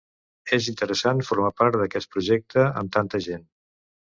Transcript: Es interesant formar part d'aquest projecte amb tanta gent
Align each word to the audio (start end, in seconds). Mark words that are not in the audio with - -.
Es 0.55 0.69
interesant 0.71 1.21
formar 1.27 1.51
part 1.63 1.79
d'aquest 1.81 2.11
projecte 2.17 2.67
amb 2.83 2.95
tanta 2.97 3.23
gent 3.31 3.47